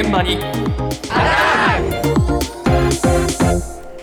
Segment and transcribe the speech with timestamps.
[0.00, 0.38] 現場に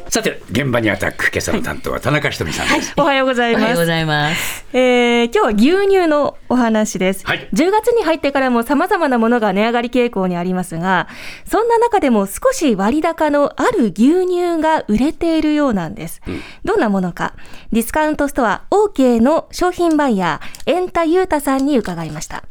[0.10, 3.62] さて現場にアタック今朝の担当は田中ひとみさんです、おはようございます。
[3.62, 4.66] おはようございます。
[4.73, 7.26] えー今日は牛乳のお話です。
[7.26, 11.08] はい10月に入ってからも様々なものが値上がり傾向にありますが、
[11.46, 16.22] そんな中でも少し割高のある牛乳が売れているようなんです。
[16.64, 17.34] どんなものか、
[17.72, 22.44] ディスカウントストア OK の商品バイヤー、エンタユータさんに伺いました。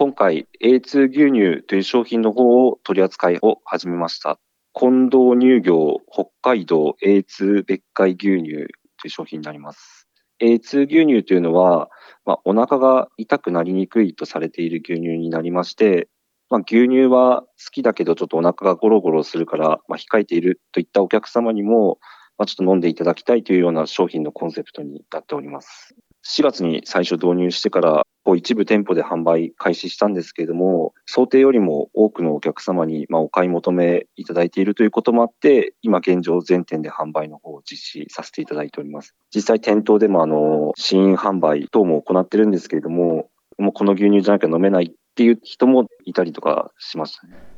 [0.00, 4.40] 今回 A2 牛乳という商品の方を取り扱いを始めました。
[4.72, 10.08] 近藤乳業北海道 A2 別海牛乳という商品になります。
[10.42, 11.90] A2 牛乳というのは、
[12.24, 16.08] まあ、お腹が痛くなりにくいとされている牛乳になりまして、
[16.48, 21.98] まあ、牛乳は好きだけどちょっとお腹がゴロゴロするから、まあ、控えているといったお客様にも、
[22.38, 25.94] まあ、ちょっと飲んでいただきたいというような商品のコンセプトになっております。
[26.26, 39.16] 4月に最初導入してから、こう一部店舗で販売開始したんですけれども、想定よりも多くのお客様にまお買い求めいただいているということもあって、今現状全店で販売の方を実施させていただいております。
[39.34, 47.49] 実際店頭でもあの、試飲販売等も行ってるんですけれども、もうこの牛乳じゃなきゃ飲めないっていう人もいたりとかしましたね。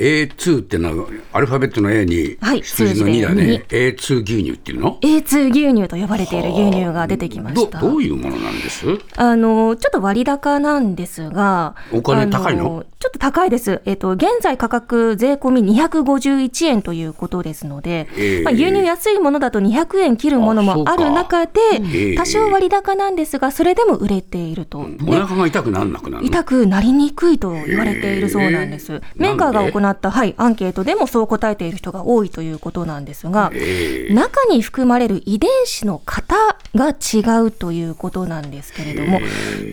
[0.00, 7.80] A2 ってのはアルファベットの A にはい数字の2だね、A2 牛乳っていうの？A2 牛乳と呼ばれている牛乳が出てきまどした。
[7.80, 8.86] どういうものなんです？
[9.16, 12.84] あの、ちょっと割高なんですが、お金高いの？
[12.86, 13.80] あちょっと高いです。
[13.86, 18.42] えっと、現在価格税込み251円ということですので、ええ。
[18.42, 24.80] まあ、牛乳安いものだと200円切るものもある中でええ、多少割高なんですが、それでも売れていると。
[24.80, 26.28] おで腹が痛くなんなくなるの？
[26.28, 28.92] 痛くなりにくいと言われているそうなんです。
[28.92, 36.36] えメーカーが行った、はい、アンケートでもそう答えている人が多いということなんですが、ええ中に含まれる遺伝子の型
[36.74, 39.20] が違うということなんですけれども、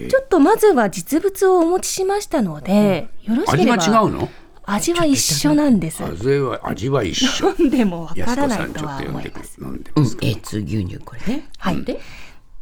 [0.09, 4.29] ちょっとまずは実物をお持ちしましたので、よろしけ味ればが違うの？
[4.69, 6.03] 味は一緒なんです。
[6.03, 7.55] 味は味は一緒。
[7.57, 9.57] 飲んでもわからないとは思います。
[9.61, 11.49] 飲んでうん、ますか、A2 牛乳これね。
[11.57, 11.83] はい。
[11.83, 11.99] で、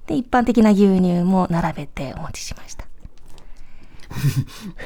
[0.06, 2.86] で、一般的な牛乳も並べてお持ちしました。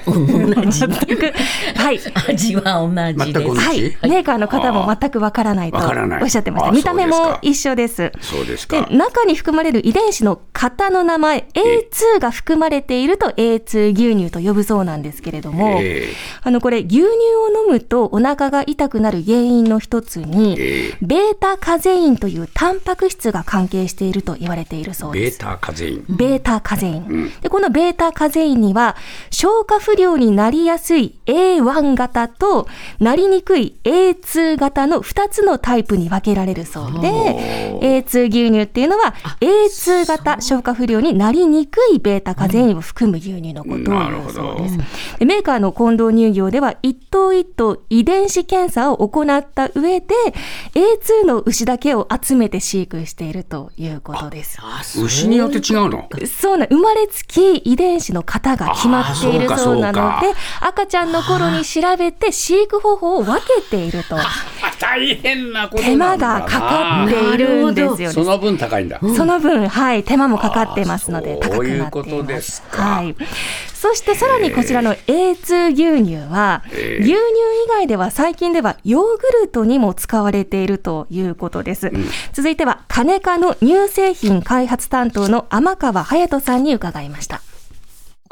[0.05, 0.79] 同じ。
[0.79, 1.33] 全く、
[1.75, 1.99] はい。
[2.29, 2.89] 味は同
[3.25, 3.33] じです。
[3.33, 6.69] 全く同じはい、メーカーの方も全くわからないとわからないおっしゃってました。
[6.69, 8.11] あ見た目も一緒です。
[8.21, 16.09] そうですでか中に含まれる遺伝子の型の名前 A2 が含まれていると A2 牛乳と呼ぶそうなんですけれども、え
[16.41, 17.07] あのこれ牛乳を
[17.65, 25.39] 飲むとお腹が痛くなる原因の一つに、えベータカゼインというタンパク質が関係していると言われているそうです。
[25.39, 27.31] ベータカゼインベータカゼイン。
[27.41, 28.95] で、このベータカゼインには、
[29.29, 32.67] 消化不良になりやすい A1 型と、
[32.99, 44.77] なりにくい A2 型の2つのタイプに分けられるそうで、A2 牛乳っていうのは、A2 型消化不良になりにくいベータカゼインを含む牛乳のことを言うそうです。
[45.19, 50.15] でメーカーの近藤乳業では、一頭一頭遺伝子検査を行った上で、
[50.73, 54.59] A2 の牛だけを集めて飼育しているということです。
[55.03, 56.07] 牛によって違うの？
[56.27, 60.21] そうな、生まれつき遺伝子の型が決まっているそうなの。
[60.21, 64.17] で赤ちゃんの頃に調べて飼育方法を分けていると、
[64.79, 66.39] 大変なこと手間なんだな。
[66.41, 68.13] がかかっているんですよね。
[68.13, 73.15] その分高いんだ、その分、はい、手間もかかってますので、高くなっていそういうことまですはい。
[73.79, 77.01] そしてさらにこちらの A2 牛乳は、えー。
[77.01, 77.15] 牛乳以
[77.69, 81.89] 外では最近ではヨーグルトにも使われているということです。
[82.33, 87.41] 続いては、金科の乳製品開発担当の天川隼人さんに伺いました。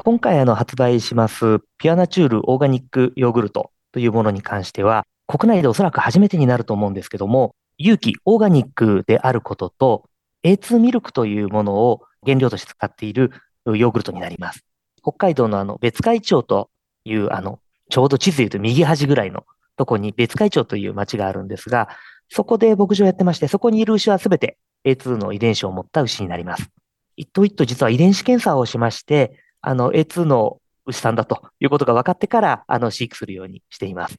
[0.08, 10.06] 今回あの発売しますピュアナチュールオーガニックヨーグルトというものに関しては、国内でおそらく初めてになると思うんですけども、有機オーガニックであることと、
[10.46, 13.34] A2 ミルクというものを原料として使っている
[13.66, 14.64] ヨーグルトになります。
[15.02, 16.70] 北海道のあの別海町と
[17.04, 17.60] いうあの、
[17.90, 19.44] ちょうど地図で言うと右端ぐらいの
[19.76, 21.90] とこに別海町という町があるんですが、
[22.30, 26.70] そこで牧場やってまして、そこにいる牛はすべて A2 の遺伝子を持った牛になります。
[27.18, 34.18] 一頭一頭実は遺伝子検査をしまして、あの A2 の牛さんだということが分かってから、あの飼育するようにしています。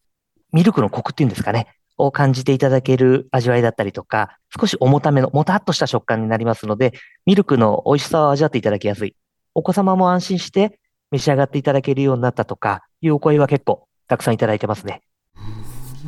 [0.52, 6.92] ミルクのコクっていうんですかね、を感じていただける味わいだったりとか、少し重ための、もたっとした食感になりますので、
[7.26, 9.16] ミルクの美味しさを味わっていただきやすい。
[9.54, 10.78] お子様も安心して
[11.10, 15.02] 召し上がっていただけるようになったとかいうお声は結構たくさんいただいてますね。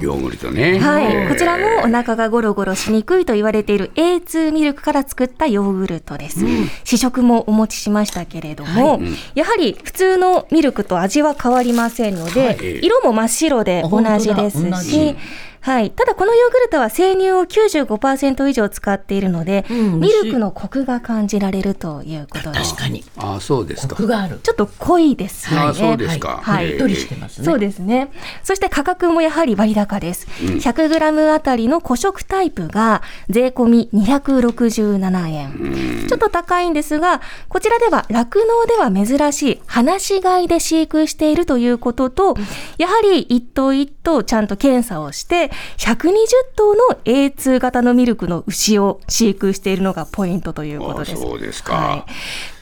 [0.00, 0.78] ヨーグルトね。
[0.78, 1.04] はい。
[1.04, 6.44] えーこちらもお腹がゴロゴロしにくいと言われている A2 ミルクから作ったヨーグルトです。
[6.84, 9.00] 試食もお持ちしましたけれども、
[9.34, 12.80] やはり普通のミルクと味は変わりませんので、はい。
[12.84, 15.16] 色も真っ白で同じですしじ、
[15.60, 15.90] はい。
[15.90, 22.70] ただこのヨーグルトは生乳を95%以上使っているので、うんミルクのコクが感じられるということです。
[22.70, 23.04] 確かに。
[23.16, 23.94] ああ、そうですか。
[23.96, 24.40] コクがある。
[24.42, 25.66] ちょっと濃いですよね。
[25.66, 26.40] ああ、そうですか。
[26.42, 27.44] はいえーしっとりしてますね。
[27.44, 28.10] そうですね。
[28.42, 30.26] そして価格もやはり割高です。
[30.28, 36.06] 100g あたりの古食タイプが税込み267円。
[36.08, 42.34] ちょっと高いんですが、こちらでは酪農では珍しい放し飼いで飼育しているということと、
[42.78, 46.10] やはり一頭一頭ちゃんと検査をして、120
[46.56, 51.12] 頭の A2 型のミルクの牛を飼育しているのがポイントということです。
[51.12, 52.04] あそうですかはい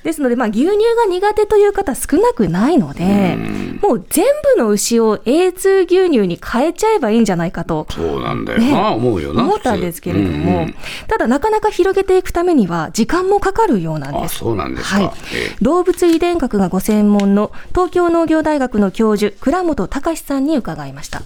[0.08, 3.36] ですので、まあ、牛乳が苦手という方少なくないので、
[3.82, 4.24] もう全
[4.56, 9.42] 部の牛を A2 牛乳に変えちゃえばいいんじゃないかとそうなんだよな、思うよな。
[9.42, 10.66] 思ったんですけれども、
[11.08, 14.36] ただなかなか広げていくためには時間もかかるようなんであ、す。
[14.38, 14.96] そうなんですか。
[14.98, 21.22] はいえ動物遺伝学がご専門の東京農業大学の教授、倉本隆さんに伺いました。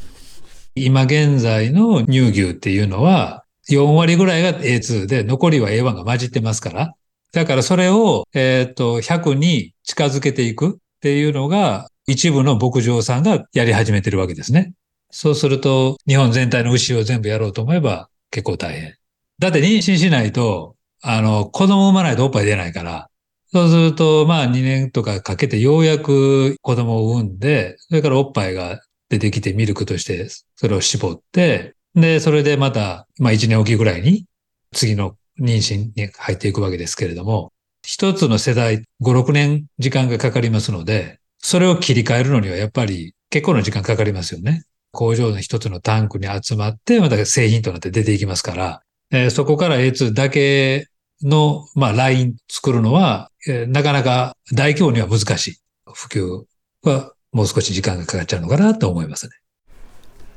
[0.74, 6.94] 今現在の乳牛っていうのは、4割ぐらいが A2 で、残りは A1 が混じってますから。
[7.32, 14.72] だからそれを、えっ、と、100に近づけていくっていうのが、一部の牧場さんがやり始めてるわけですね。
[15.10, 18.96] そうすると、日本全体の牛を全部やろうと思えば結構大変。
[19.38, 23.08] だって妊娠しないと、あの、子供産まないとおっぱい出ないから、
[23.52, 28.80] そうすると、まあ2年とかかけてようやく子供を産んで、それからおっぱいが
[29.12, 30.26] 出てきてミルクとして
[30.56, 34.24] それを絞って、で、それでまた、まあ1年おきぐらいに
[34.72, 37.52] 次の妊娠に入っていくわけですけれども、
[37.84, 44.64] 一つの世代5、6年時間がかかりますので、それを切り替えるのにはやっぱり結構な時間かかりますよね。
[44.92, 50.86] 工場の一つのタンクに集まって、また製品となって出ていきますから、えーそこから A2 だけ
[51.22, 55.56] の、まあ、ライン作るのは、えーなかなか大規模には難しい。
[55.92, 56.44] 普及
[56.88, 59.32] はもう少し時間がかかっちゃうのかなと思いますね。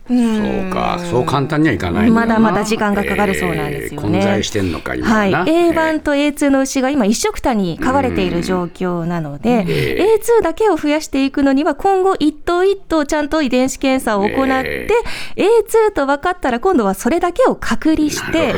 [0.07, 4.19] そうか、そう簡単にはいかないまだまだ時間がかかるそうなんですよね。
[4.19, 5.31] えー混在してんのか、今はい。
[5.31, 5.51] はな。
[5.51, 14.89] A1 と A2 の牛が今一緒くたに飼われている状況なので、え A2 だけを増やしていくのには今後一頭一頭ちゃんと遺伝子検査を行って、
[15.37, 18.53] A2 と分かったら今度はそれだけを隔離して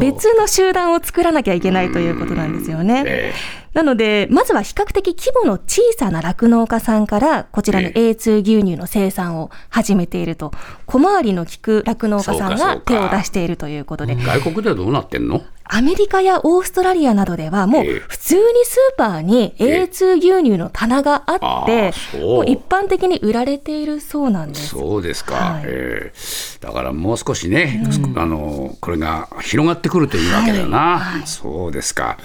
[0.00, 3.04] 別の集団を作らなきゃいけないということなんですよね。
[3.06, 3.32] え
[3.78, 10.50] なので、まずは比較的規模の小さな酪農家さんから、こちらの A2 牛乳の生産を始めていると、
[10.86, 15.42] 小回りの利く酪農家さんが手を出しているということで、ー外国ではどうなってんの？
[15.62, 17.98] アメリカやオーストラリアなどではもうええ。
[18.08, 24.70] 普通にスーパーに A2 牛乳の棚があってもう一般的に売られているそうなんです。
[24.70, 25.62] そうですか、はい。
[25.66, 27.84] えーだからもう少しね、
[28.16, 32.18] あのこれが広がってくるというわけだな、そうですか。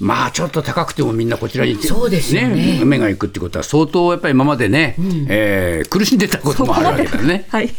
[0.00, 4.96] まあちょっと高くてもみんなこちらにそうですよね目が行くってことは相当やっぱり今までね、
[5.28, 7.46] えー苦しんでたこともあるわけだね。
[7.50, 7.74] はい。